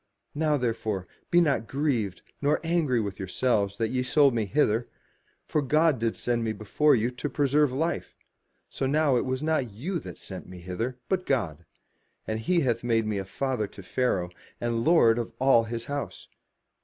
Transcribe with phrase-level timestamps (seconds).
[0.33, 4.87] Now therefore be not grieved, nor angry with yourselves, that ye sold me hither:
[5.45, 8.15] for God did send me before you to preserve life.
[8.67, 11.65] So now it was not you that sent me hither, but God:
[12.25, 16.27] and he hath made me a father to Pharaoh, and lord of all his house.